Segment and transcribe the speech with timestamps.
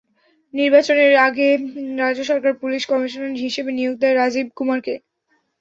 [0.53, 1.47] নির্বাচনের আগে
[1.99, 4.93] রাজ্য সরকার পুলিশ কমিশনার হিসেবে নিয়োগ দেয় রাজীব কুমারকে।